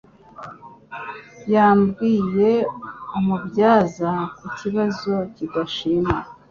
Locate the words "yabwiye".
1.53-2.51